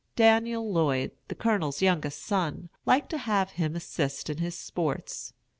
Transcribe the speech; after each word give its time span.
Daniel 0.15 0.67
Lloyd, 0.73 1.11
the 1.27 1.35
Colonel's 1.35 1.79
youngest 1.79 2.23
son, 2.23 2.69
liked 2.87 3.11
to 3.11 3.19
have 3.19 3.51
him 3.51 3.75
assist 3.75 4.31
in 4.31 4.39
his 4.39 4.55
sports. 4.55 5.31